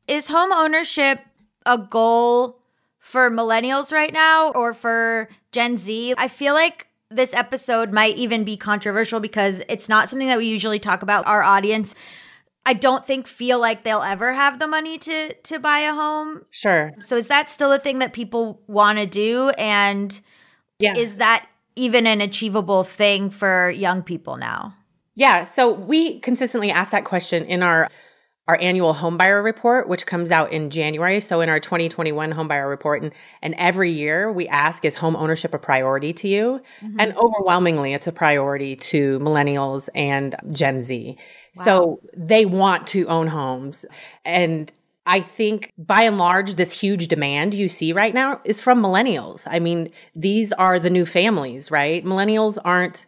[0.08, 1.20] is home ownership
[1.66, 2.62] a goal
[3.06, 6.16] for millennials right now or for Gen Z?
[6.18, 10.48] I feel like this episode might even be controversial because it's not something that we
[10.48, 11.28] usually talk about.
[11.28, 11.94] Our audience,
[12.66, 16.42] I don't think feel like they'll ever have the money to to buy a home.
[16.50, 16.94] Sure.
[17.00, 20.20] So is that still a thing that people want to do and
[20.80, 20.98] Yeah.
[20.98, 24.74] is that even an achievable thing for young people now?
[25.14, 27.88] Yeah, so we consistently ask that question in our
[28.48, 31.20] our annual homebuyer report, which comes out in January.
[31.20, 35.54] So in our 2021 homebuyer report, and and every year we ask, is home ownership
[35.54, 36.62] a priority to you?
[36.82, 37.00] Mm-hmm.
[37.00, 41.18] And overwhelmingly, it's a priority to millennials and Gen Z.
[41.54, 43.86] So they want to own homes,
[44.26, 44.72] and
[45.08, 49.48] I think by and large, this huge demand you see right now is from millennials.
[49.50, 52.04] I mean, these are the new families, right?
[52.04, 53.06] Millennials aren't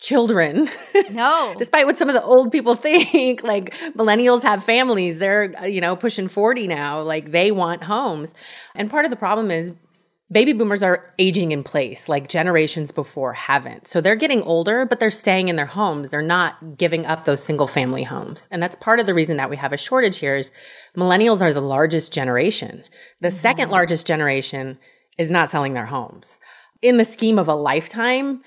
[0.00, 0.68] children.
[1.10, 1.54] No.
[1.58, 5.80] Despite what some of the old people think, like millennials have families, they're, uh, you
[5.80, 8.34] know, pushing 40 now, like they want homes.
[8.74, 9.72] And part of the problem is
[10.30, 13.86] baby boomers are aging in place, like generations before haven't.
[13.86, 16.08] So they're getting older, but they're staying in their homes.
[16.08, 18.48] They're not giving up those single family homes.
[18.50, 20.50] And that's part of the reason that we have a shortage here is
[20.96, 22.82] millennials are the largest generation.
[23.20, 24.78] The second largest generation
[25.18, 26.40] is not selling their homes.
[26.82, 28.42] In the scheme of a lifetime,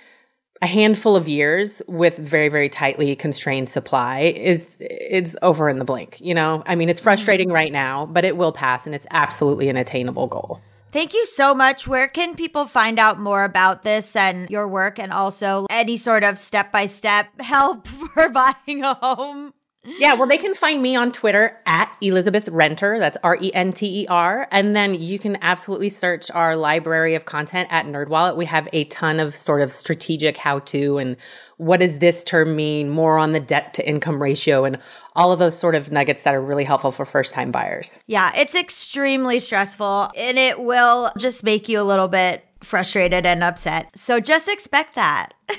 [0.62, 5.86] a handful of years with very very tightly constrained supply is it's over in the
[5.86, 9.08] blink you know i mean it's frustrating right now but it will pass and it's
[9.12, 10.62] absolutely an attainable goal
[10.94, 11.86] Thank you so much.
[11.86, 16.24] Where can people find out more about this and your work and also any sort
[16.24, 19.54] of step by step help for buying a home?
[20.00, 24.94] Yeah well they can find me on twitter at elizabeth renter that's r-e-n-t-e-r and then
[24.94, 29.36] you can absolutely search our library of content at nerdwallet we have a ton of
[29.36, 31.16] sort of strategic how to and
[31.58, 34.78] what does this term mean more on the debt to income ratio and
[35.16, 38.32] all of those sort of nuggets that are really helpful for first time buyers Yeah,
[38.36, 43.98] it's extremely stressful and it will just make you a little bit frustrated and upset.
[43.98, 45.34] So just expect that.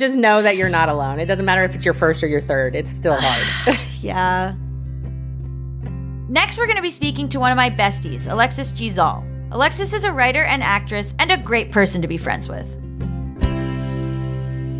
[0.00, 1.20] just know that you're not alone.
[1.20, 3.78] It doesn't matter if it's your first or your third, it's still hard.
[4.00, 4.56] Yeah.
[6.30, 8.88] Next, we're going to be speaking to one of my besties, Alexis G.
[8.88, 9.26] Zall.
[9.52, 12.66] Alexis is a writer and actress and a great person to be friends with.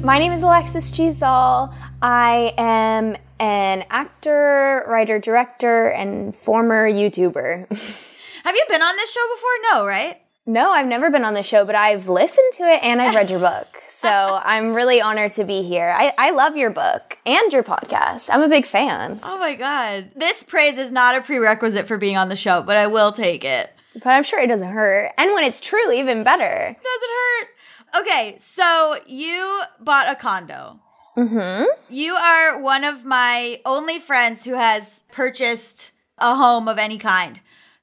[0.03, 1.09] My name is Alexis G.
[1.09, 1.75] Zall.
[2.01, 7.69] I am an actor, writer, director, and former YouTuber.
[8.45, 9.51] Have you been on this show before?
[9.73, 10.19] No, right?
[10.53, 13.31] No, I've never been on the show, but I've listened to it and I've read
[13.31, 13.67] your book.
[13.93, 15.93] So I'm really honored to be here.
[15.95, 18.31] I, I love your book and your podcast.
[18.33, 20.13] I'm a big fan, Oh my God.
[20.15, 23.45] This praise is not a prerequisite for being on the show, but I will take
[23.45, 23.71] it.
[23.95, 25.13] but I'm sure it doesn't hurt.
[25.19, 26.77] And when it's true, even better.
[26.83, 28.01] Does it hurt?
[28.03, 30.79] Okay, so you bought a condo.
[31.17, 31.65] Mm-hmm.
[31.93, 37.41] You are one of my only friends who has purchased a home of any kind.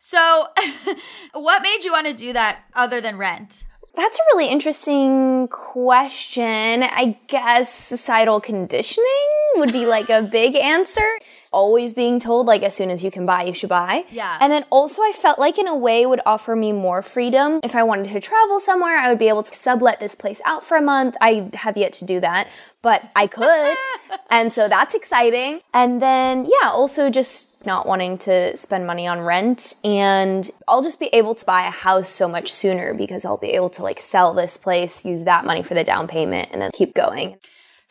[0.10, 0.48] So,
[1.34, 3.66] what made you want to do that other than rent?
[3.94, 6.84] That's a really interesting question.
[6.84, 11.06] I guess societal conditioning would be like a big answer.
[11.52, 14.06] Always being told, like, as soon as you can buy, you should buy.
[14.10, 14.38] Yeah.
[14.40, 17.60] And then also, I felt like in a way would offer me more freedom.
[17.64, 20.64] If I wanted to travel somewhere, I would be able to sublet this place out
[20.64, 21.16] for a month.
[21.22, 22.48] I have yet to do that,
[22.82, 23.76] but I could.
[24.30, 25.62] and so that's exciting.
[25.74, 31.00] And then, yeah, also just not wanting to spend money on rent and I'll just
[31.00, 34.00] be able to buy a house so much sooner because I'll be able to like
[34.00, 37.38] sell this place, use that money for the down payment and then keep going.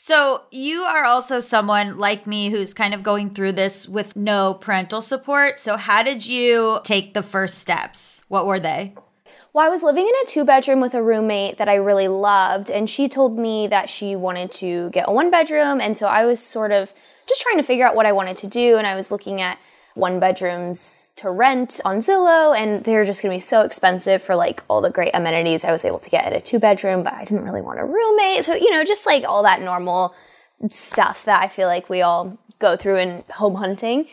[0.08, 4.54] So, you are also someone like me who's kind of going through this with no
[4.54, 5.58] parental support.
[5.58, 8.22] So, how did you take the first steps?
[8.28, 8.94] What were they?
[9.52, 12.70] Well, I was living in a two bedroom with a roommate that I really loved,
[12.70, 15.80] and she told me that she wanted to get a one bedroom.
[15.80, 16.94] And so I was sort of
[17.26, 18.76] just trying to figure out what I wanted to do.
[18.76, 19.58] And I was looking at
[19.96, 24.62] one bedrooms to rent on Zillow, and they're just gonna be so expensive for like
[24.68, 27.24] all the great amenities I was able to get at a two bedroom, but I
[27.24, 28.44] didn't really want a roommate.
[28.44, 30.14] So, you know, just like all that normal
[30.70, 34.06] stuff that I feel like we all go through in home hunting.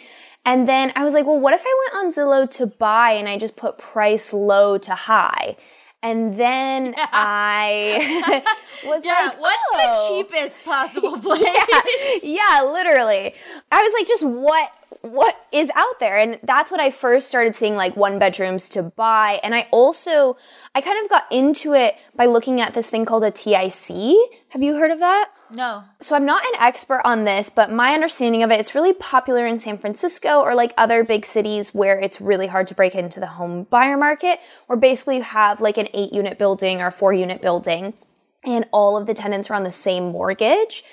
[0.46, 3.30] And then I was like, well, what if I went on Zillow to buy and
[3.30, 5.56] I just put price low to high?
[6.04, 8.44] And then I
[8.86, 10.08] was Yeah, like, what's oh.
[10.10, 11.42] the cheapest possible place?
[11.42, 11.82] yeah,
[12.22, 13.34] yeah, literally.
[13.72, 14.70] I was like, just what
[15.02, 16.18] what is out there?
[16.18, 19.40] And that's when I first started seeing like one bedrooms to buy.
[19.44, 20.38] And I also
[20.76, 24.16] I kind of got into it by looking at this thing called a TIC.
[24.50, 25.30] Have you heard of that?
[25.54, 25.84] No.
[26.00, 29.46] So I'm not an expert on this, but my understanding of it, it's really popular
[29.46, 33.20] in San Francisco or like other big cities where it's really hard to break into
[33.20, 37.14] the home buyer market, where basically you have like an eight unit building or four
[37.14, 37.94] unit building
[38.44, 40.84] and all of the tenants are on the same mortgage.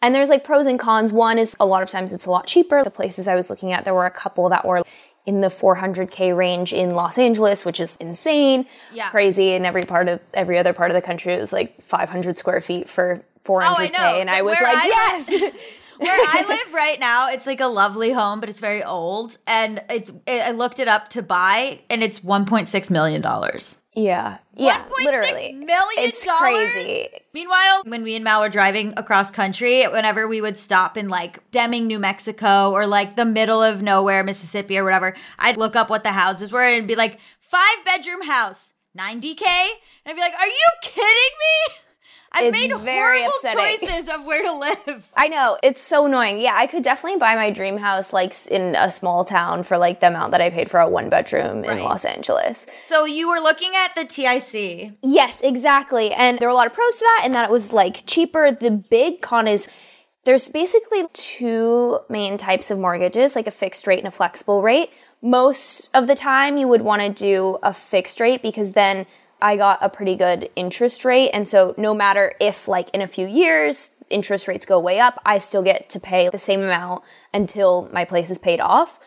[0.00, 1.12] And there's like pros and cons.
[1.12, 2.84] One is a lot of times it's a lot cheaper.
[2.84, 4.82] The places I was looking at, there were a couple that were
[5.26, 9.10] in the 400k range in Los Angeles, which is insane, Yeah.
[9.10, 9.52] crazy.
[9.52, 12.60] In every part of every other part of the country, it was like 500 square
[12.60, 15.52] feet for 400k, Oh, I and I was Where like, I- yes.
[15.98, 19.38] Where I live right now, it's like a lovely home, but it's very old.
[19.46, 23.20] And it's it, I looked it up to buy, and it's one point six million
[23.20, 23.78] dollars.
[23.94, 24.38] Yeah.
[24.54, 24.84] Yeah.
[25.04, 25.52] literally.
[25.54, 26.70] million It's dollars?
[26.72, 27.08] crazy.
[27.34, 31.50] Meanwhile, when we and Mal were driving across country, whenever we would stop in like
[31.50, 35.90] Deming, New Mexico, or like the middle of nowhere, Mississippi, or whatever, I'd look up
[35.90, 39.42] what the houses were and be like, five bedroom house, 90K?
[39.42, 41.74] And I'd be like, are you kidding me?
[42.30, 43.88] I've It's made very horrible upsetting.
[43.88, 45.10] choices of where to live.
[45.16, 45.58] I know.
[45.62, 46.38] It's so annoying.
[46.40, 50.00] Yeah, I could definitely buy my dream house like in a small town for like
[50.00, 52.66] the amount that I paid for a one bedroom in Los Angeles.
[52.86, 54.92] So you were looking at the TIC.
[55.02, 56.12] Yes, exactly.
[56.12, 58.52] And there were a lot of pros to that and that it was like cheaper.
[58.52, 59.66] The big con is
[60.24, 64.90] there's basically two main types of mortgages, like a fixed rate and a flexible rate.
[65.22, 69.06] Most of the time you would want to do a fixed rate because then
[69.40, 71.30] I got a pretty good interest rate.
[71.30, 75.20] And so no matter if like in a few years interest rates go way up,
[75.24, 78.98] I still get to pay the same amount until my place is paid off.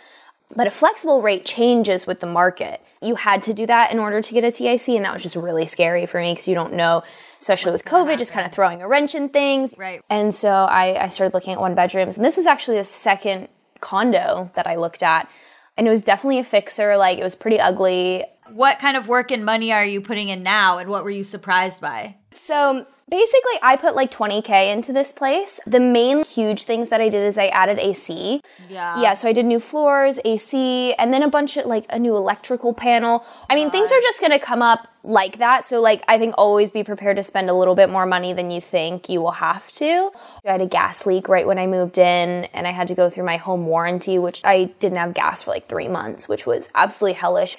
[0.56, 2.82] But a flexible rate changes with the market.
[3.02, 5.36] You had to do that in order to get a TIC, and that was just
[5.36, 7.04] really scary for me because you don't know,
[7.40, 9.74] especially with COVID, just kind of throwing a wrench in things.
[9.78, 10.02] Right.
[10.10, 13.48] And so I, I started looking at one bedrooms, and this was actually the second
[13.80, 15.30] condo that I looked at.
[15.78, 18.26] And it was definitely a fixer, like it was pretty ugly.
[18.54, 21.24] What kind of work and money are you putting in now, and what were you
[21.24, 22.16] surprised by?
[22.34, 25.60] So basically, I put like 20K into this place.
[25.66, 28.42] The main huge things that I did is I added AC.
[28.70, 29.02] Yeah.
[29.02, 32.16] Yeah, so I did new floors, AC, and then a bunch of like a new
[32.16, 33.26] electrical panel.
[33.50, 35.64] I mean, things are just gonna come up like that.
[35.66, 38.52] So, like, I think always be prepared to spend a little bit more money than
[38.52, 40.12] you think you will have to.
[40.46, 43.10] I had a gas leak right when I moved in, and I had to go
[43.10, 46.72] through my home warranty, which I didn't have gas for like three months, which was
[46.76, 47.58] absolutely hellish.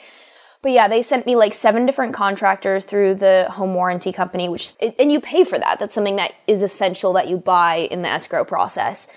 [0.62, 4.75] But yeah, they sent me like seven different contractors through the home warranty company, which,
[4.81, 5.81] and you pay for that.
[5.81, 9.12] That's something that is essential that you buy in the escrow process.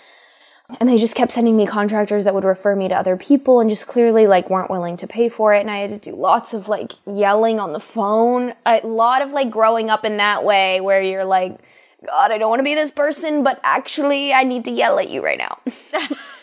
[0.79, 3.69] And they just kept sending me contractors that would refer me to other people and
[3.69, 5.59] just clearly like weren't willing to pay for it.
[5.59, 8.55] And I had to do lots of like yelling on the phone.
[8.65, 11.59] A lot of like growing up in that way where you're like,
[12.03, 15.09] God, I don't want to be this person, but actually I need to yell at
[15.09, 15.59] you right now.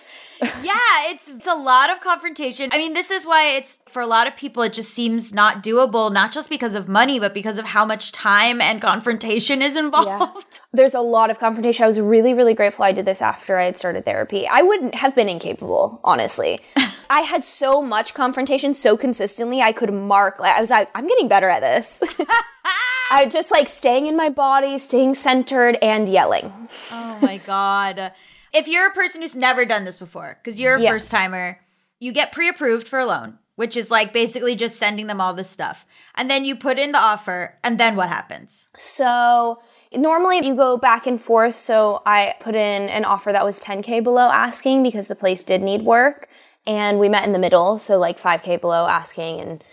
[0.62, 2.70] yeah, it's it's a lot of confrontation.
[2.72, 5.62] I mean, this is why it's for a lot of people it just seems not
[5.62, 9.76] doable, not just because of money, but because of how much time and confrontation is
[9.76, 10.60] involved.
[10.72, 11.84] There's a lot of confrontation.
[11.84, 14.46] I was really, really grateful I did this after I had started therapy.
[14.46, 16.60] I wouldn't have been incapable, honestly.
[17.10, 21.06] I had so much confrontation so consistently, I could mark, like, I was like, I'm
[21.06, 22.02] getting better at this.
[23.10, 26.50] I just like staying in my body, staying centered, and yelling.
[26.90, 28.12] Oh my god.
[28.52, 30.90] If you're a person who's never done this before, because you're a Yeah.
[30.90, 31.58] first timer,
[31.98, 35.48] you get pre-approved for a loan, which is like basically just sending them all this
[35.48, 35.86] stuff.
[36.14, 38.66] And then you put in the offer, and then what happens?
[38.76, 39.60] So
[39.94, 41.54] normally you go back and forth.
[41.54, 45.62] So I put in an offer that was 10K below asking because the place did
[45.62, 46.28] need work.
[46.66, 47.78] And we met in the middle.
[47.78, 49.40] So like 5K below asking.
[49.40, 49.64] And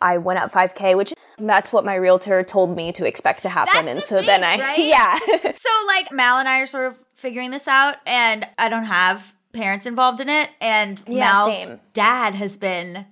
[0.00, 3.86] I went up 5K, which that's what my realtor told me to expect to happen.
[3.86, 4.78] That's and so then I, right?
[4.78, 5.18] yeah.
[5.52, 9.34] So like Mal and I are sort of figuring this out, and I don't have
[9.52, 11.80] parents involved in it, and Yeah, Mal's same.
[11.94, 13.06] dad has been,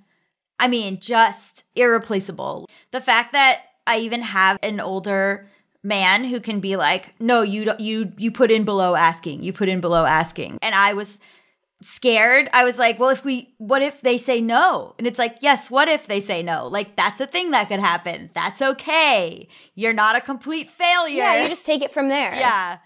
[0.61, 2.69] I mean, just irreplaceable.
[2.93, 5.49] The fact that I even have an older
[5.83, 9.53] man who can be like, no, you don't, you you put in below asking, you
[9.53, 11.19] put in below asking, and I was
[11.83, 12.49] scared.
[12.55, 14.95] I was like, well, if we, what if they say no?
[14.99, 16.67] And it's like, yes, what if they say no?
[16.67, 18.31] Like, that's a thing that could happen.
[18.33, 19.49] That's okay.
[19.75, 21.17] You're not a complete failure.
[21.17, 22.35] Yeah, you just take it from there.
[22.35, 22.79] yeah.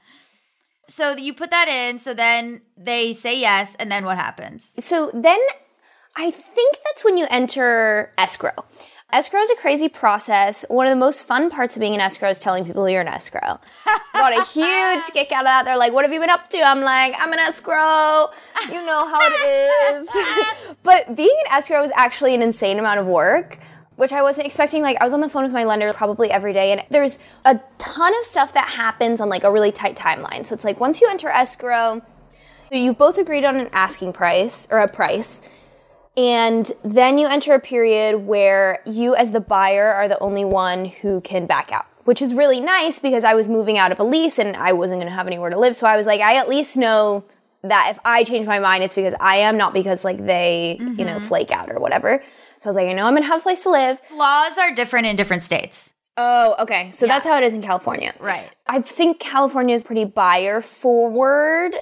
[0.89, 1.99] So you put that in.
[1.99, 3.77] So then they say yes.
[3.77, 4.75] And then what happens?
[4.79, 5.39] So then
[6.17, 8.65] I think that's when you enter escrow.
[9.11, 10.67] Escrow is a crazy process.
[10.69, 13.09] One of the most fun parts of being an escrow is telling people you're an
[13.09, 13.59] escrow.
[14.13, 15.65] Got a huge kick out of that.
[15.65, 18.29] They're like, "What have you been up to?" I'm like, "I'm an escrow."
[18.67, 20.77] You know how it is.
[20.83, 23.59] but being an escrow is actually an insane amount of work,
[23.99, 24.81] which I wasn't expecting.
[24.81, 27.59] Like, I was on the phone with my lender probably every day, and there's a
[27.79, 30.47] ton of stuff that happens on like a really tight timeline.
[30.47, 32.01] So it's like once you enter escrow,
[32.71, 35.49] you've both agreed on an asking price or a price.
[36.17, 40.85] And then you enter a period where you, as the buyer, are the only one
[40.85, 44.05] who can back out, which is really nice because I was moving out of a
[44.05, 45.75] lease and I wasn't going to have anywhere to live.
[45.75, 47.25] So I was like, I at least know
[47.65, 51.05] that if I change my mind, it's because I am, not because like they, you
[51.05, 51.27] know, mm-hmm.
[51.27, 52.23] flake out or whatever.
[52.61, 54.01] So I was like, I know I'm to have a place to live.
[54.13, 55.93] Laws are different in different states.
[56.17, 56.91] Oh, okay.
[56.91, 58.13] So that's how it is in California.
[58.19, 58.51] Right.
[58.67, 61.75] I think California is pretty buyer forward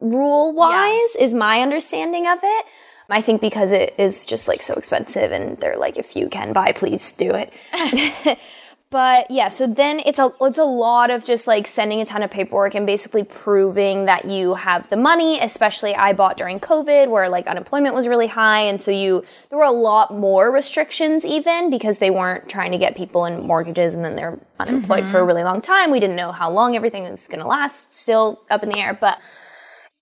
[0.00, 2.66] rule wise, is my understanding of it.
[3.10, 6.52] I think because it is just like so expensive and they're like, if you can
[6.52, 7.52] buy, please do it.
[8.90, 12.22] but yeah, so then it's a it's a lot of just like sending a ton
[12.22, 17.10] of paperwork and basically proving that you have the money, especially I bought during COVID
[17.10, 18.62] where like unemployment was really high.
[18.62, 22.78] And so you there were a lot more restrictions even because they weren't trying to
[22.78, 25.26] get people in mortgages and then they're unemployed for a mm-hmm.
[25.26, 25.90] really long time.
[25.90, 28.96] We didn't know how long everything was going to last, still up in the air,
[28.98, 29.18] but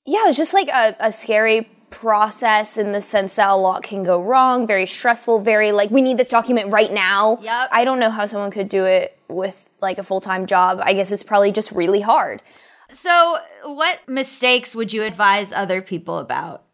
[0.05, 3.83] yeah, it was just like a, a scary process in the sense that a lot
[3.83, 7.39] can go wrong, very stressful, very like, we need this document right now.
[7.41, 7.69] Yep.
[7.73, 10.81] I don't know how someone could do it with like a full time job.
[10.83, 12.43] I guess it's probably just really hard.
[12.91, 16.65] So, what mistakes would you advise other people about?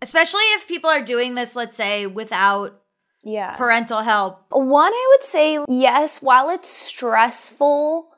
[0.00, 2.80] Especially if people are doing this, let's say, without
[3.22, 3.56] Yeah.
[3.56, 4.44] parental help.
[4.50, 8.08] One, I would say, yes, while it's stressful,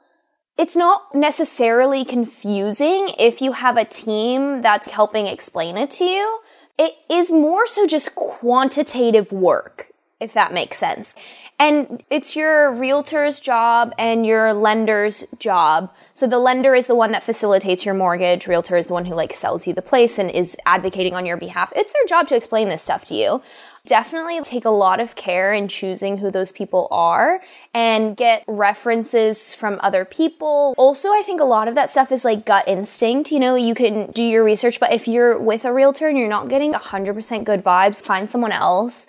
[0.60, 6.40] it's not necessarily confusing if you have a team that's helping explain it to you.
[6.78, 9.90] It is more so just quantitative work,
[10.20, 11.14] if that makes sense.
[11.58, 15.90] And it's your realtor's job and your lender's job.
[16.12, 18.46] So the lender is the one that facilitates your mortgage.
[18.46, 21.38] Realtor is the one who like sells you the place and is advocating on your
[21.38, 21.72] behalf.
[21.74, 23.40] It's their job to explain this stuff to you
[23.86, 27.40] definitely take a lot of care in choosing who those people are
[27.74, 30.74] and get references from other people.
[30.76, 33.32] Also, I think a lot of that stuff is like gut instinct.
[33.32, 36.28] You know, you can do your research, but if you're with a realtor and you're
[36.28, 39.06] not getting 100% good vibes, find someone else.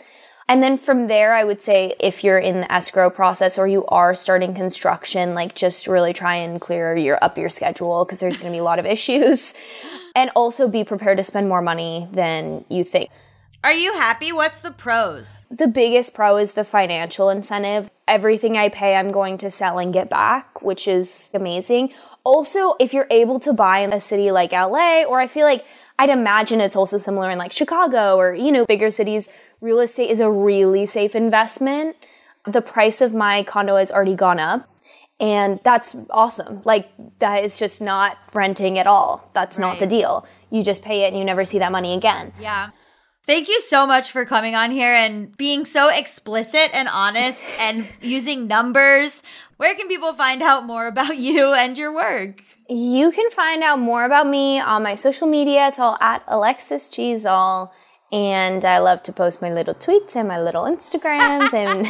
[0.51, 3.85] And then from there, I would say if you're in the escrow process or you
[3.85, 8.37] are starting construction, like just really try and clear your up your schedule because there's
[8.37, 9.53] going to be a lot of issues.
[10.13, 13.09] And also be prepared to spend more money than you think.
[13.63, 14.31] Are you happy?
[14.31, 15.41] What's the pros?
[15.51, 17.91] The biggest pro is the financial incentive.
[18.07, 21.93] Everything I pay, I'm going to sell and get back, which is amazing.
[22.23, 25.63] Also, if you're able to buy in a city like LA, or I feel like
[25.99, 30.09] I'd imagine it's also similar in like Chicago or, you know, bigger cities, real estate
[30.09, 31.95] is a really safe investment.
[32.45, 34.67] The price of my condo has already gone up.
[35.19, 36.63] And that's awesome.
[36.65, 36.89] Like,
[37.19, 39.29] that is just not renting at all.
[39.35, 40.25] That's not the deal.
[40.49, 42.33] You just pay it and you never see that money again.
[42.39, 42.71] Yeah.
[43.23, 47.87] Thank you so much for coming on here and being so explicit and honest and
[48.01, 49.21] using numbers.
[49.57, 52.43] Where can people find out more about you and your work?
[52.67, 55.67] You can find out more about me on my social media.
[55.67, 57.15] It's all at Alexis G.
[58.11, 61.87] And I love to post my little tweets and my little Instagrams and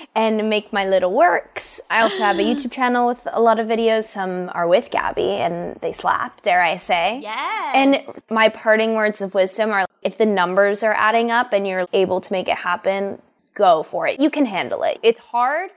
[0.14, 1.80] and make my little works.
[1.88, 4.04] I also have a YouTube channel with a lot of videos.
[4.04, 7.20] Some are with Gaby and they slap, dare I say.
[7.22, 7.74] Yes.
[7.74, 11.86] And my parting words of wisdom are if the numbers are adding up and you're
[11.94, 13.22] able to make it happen,
[13.54, 14.20] go for it.
[14.20, 14.98] You can handle it.
[15.02, 15.70] It's hard,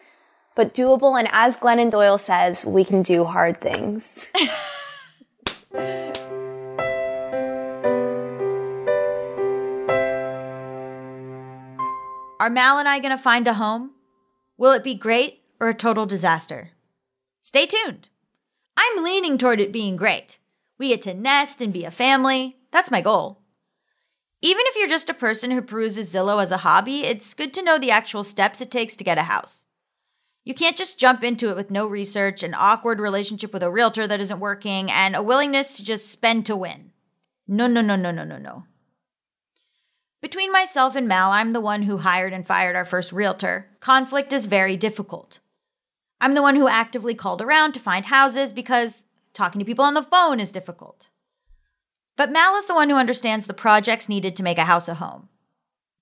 [0.55, 1.17] but doable.
[1.17, 4.27] And as Glennon Doyle says, we can do hard things.
[12.37, 13.91] Are Mal and I going to find a home?
[14.57, 16.71] Will it be great or a total disaster?
[17.41, 18.09] Stay tuned.
[18.75, 20.37] I'm leaning toward it being great.
[20.77, 22.57] We get to nest and be a family.
[22.71, 23.41] That's my goal.
[24.41, 27.63] Even if you're just a person who peruses Zillow as a hobby, it's good to
[27.63, 29.67] know the actual steps it takes to get a house.
[30.43, 34.05] You can't just jump into it with no research, an awkward relationship with a realtor
[34.07, 36.91] that isn't working, and a willingness to just spend to win.
[37.47, 38.65] No, no, no, no, no, no, no.
[40.25, 43.67] Between myself and Mal, I'm the one who hired and fired our first realtor.
[43.79, 45.37] Conflict is very difficult.
[46.19, 49.05] I'm the one who actively called around to find houses because
[49.35, 51.09] talking to people on the phone is difficult.
[52.17, 54.95] But Mal is the one who understands the projects needed to make a house a
[54.95, 55.29] home.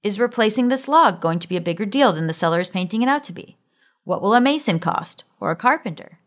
[0.04, 3.02] Is replacing this log going to be a bigger deal than the seller is painting
[3.02, 3.58] it out to be?
[4.06, 6.20] What will a mason cost or a carpenter?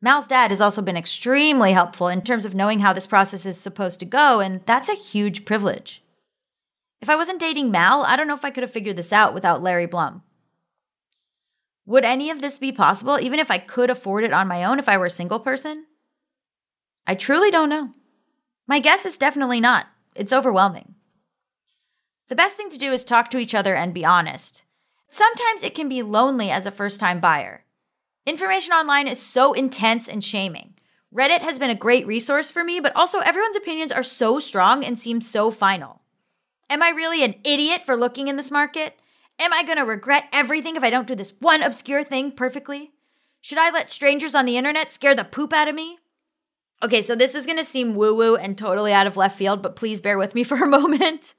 [0.00, 3.60] Mal's dad has also been extremely helpful in terms of knowing how this process is
[3.60, 6.02] supposed to go, and that's a huge privilege.
[7.00, 9.34] If I wasn't dating Mal, I don't know if I could have figured this out
[9.34, 10.22] without Larry Blum.
[11.86, 14.78] Would any of this be possible, even if I could afford it on my own
[14.78, 15.86] if I were a single person?
[17.06, 17.94] I truly don't know.
[18.66, 19.86] My guess is definitely not.
[20.14, 20.96] It's overwhelming.
[22.28, 24.64] The best thing to do is talk to each other and be honest.
[25.08, 27.64] Sometimes it can be lonely as a first time buyer.
[28.26, 30.74] Information online is so intense and shaming.
[31.14, 34.84] Reddit has been a great resource for me, but also everyone's opinions are so strong
[34.84, 36.02] and seem so final.
[36.70, 38.98] Am I really an idiot for looking in this market?
[39.38, 42.92] Am I going to regret everything if I don't do this one obscure thing perfectly?
[43.40, 45.98] Should I let strangers on the internet scare the poop out of me?
[46.82, 49.62] Okay, so this is going to seem woo woo and totally out of left field,
[49.62, 51.34] but please bear with me for a moment.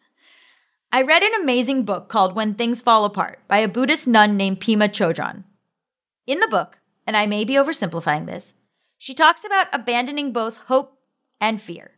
[0.91, 4.59] I read an amazing book called When Things Fall Apart by a Buddhist nun named
[4.59, 5.43] Pema Chodron.
[6.25, 8.55] In the book, and I may be oversimplifying this,
[8.97, 10.97] she talks about abandoning both hope
[11.39, 11.91] and fear.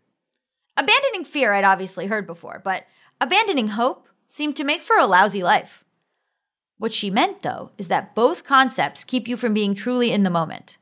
[0.75, 2.85] Abandoning fear I'd obviously heard before, but
[3.21, 5.85] abandoning hope seemed to make for a lousy life.
[6.77, 10.29] What she meant, though, is that both concepts keep you from being truly in the
[10.29, 10.77] moment.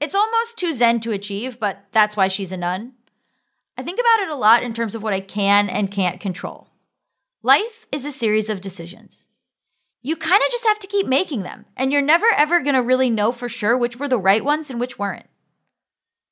[0.00, 2.92] It's almost too zen to achieve, but that's why she's a nun.
[3.78, 6.68] I think about it a lot in terms of what I can and can't control.
[7.42, 9.26] Life is a series of decisions
[10.02, 12.82] you kind of just have to keep making them, and you're never ever going to
[12.82, 15.26] really know for sure which were the right ones and which weren't.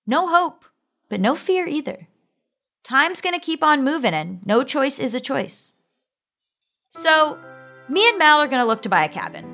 [0.07, 0.65] No hope,
[1.09, 2.08] but no fear either.
[2.85, 5.73] Time's going to keep on moving, and no choice is a choice.
[6.93, 7.39] So,
[7.89, 9.45] me and Mal are going to look to buy a cabin.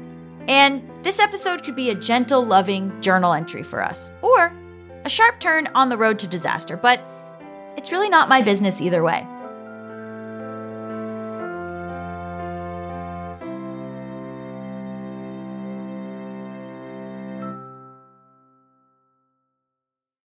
[0.47, 4.53] And this episode could be a gentle, loving journal entry for us, or
[5.05, 7.01] a sharp turn on the road to disaster, but
[7.77, 9.27] it's really not my business either way.